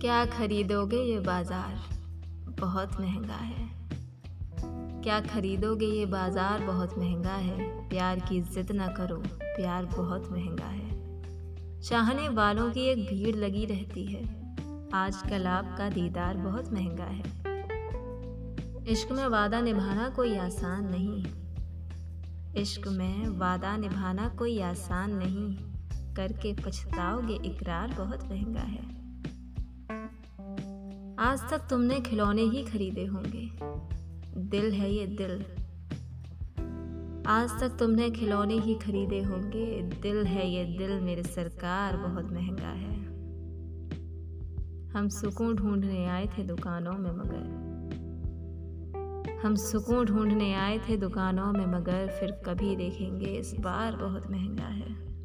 [0.00, 1.74] क्या खरीदोगे ये बाज़ार?
[2.60, 3.68] बहुत महँगा है।
[5.02, 6.64] क्या खरीदोगे ये बाज़ार?
[6.64, 12.80] बहुत महँगा है। प्यार की जिद ना करो। प्यार बहुत महँगा है। चाहने वालों की
[12.80, 14.22] एक भीड़ लगी रहती है।
[14.94, 17.24] आजकल आपका दीदार बहुत महँगा है।
[18.88, 21.24] इश्क में वादा निभाना कोई आसान नहीं।
[22.62, 25.56] इश्क में वादा निभाना कोई आसान नहीं।
[26.14, 29.05] करके पछताओगे, इकरार बहुत महँगा है।
[31.18, 33.50] आज तक तुमने खिलौने ही खरीदे होंगे।
[34.40, 35.44] दिल है ये दिल।
[37.26, 42.68] आज तक तुमने खिलौने ही खरीदे होंगे। दिल है ये दिल, मेरे सरकार बहुत महँगा
[42.68, 42.96] है।
[44.90, 47.66] हम सुकून ढूँढने आए थे दुकानों में मगर।
[49.44, 54.68] हम सुकून ढूँढने आए थे दुकानों में मगर, फिर कभी देखेंगे इस बार बहुत महँगा
[54.68, 55.15] है।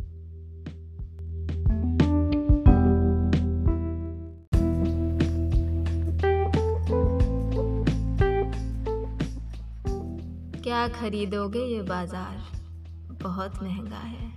[10.64, 12.42] क्या खरीदोगे ये बाज़ार?
[13.24, 14.32] बहुत महँगा है।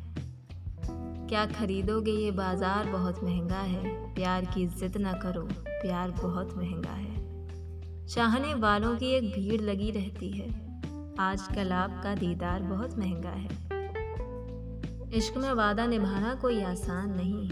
[1.29, 2.87] क्या खरीदोगे ये बाज़ार?
[2.87, 9.07] बहुत महँगा है। प्यार की जिद ना करो। प्यार बहुत महँगा है। चाहने वालों की
[9.07, 10.49] एक भीड़ लगी रहती है।
[11.21, 13.49] आजकल आपका दीदार बहुत महँगा है।
[15.15, 17.51] इश्क में वादा निभाना कोई आसान नहीं।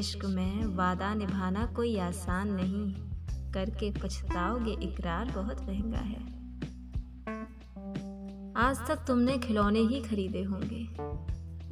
[0.00, 2.94] इश्क में वादा निभाना कोई आसान नहीं।
[3.52, 6.45] करके पछताओगे इकरार बहुत महँगा है।
[8.58, 10.88] आज तक तुमने खिलौने ही खरीदे होंगे।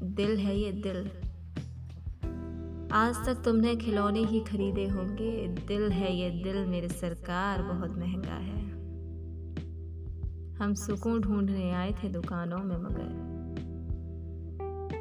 [0.06, 1.10] दिल है ये दिल।
[2.92, 8.34] आज तक तुमने खिलौने ही खरीदे होंगे। दिल है ये दिल, मेरे सरकार, बहुत महँगा
[8.34, 8.70] है।
[10.56, 13.34] हम सुकून ढूँढने आए थे दुकानों में मगर।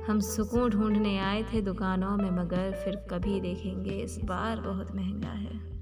[0.08, 5.32] हम सुकून ढूँढने आए थे दुकानों में मगर, फिर कभी देखेंगे इस बार बहुत महँगा
[5.32, 5.73] है।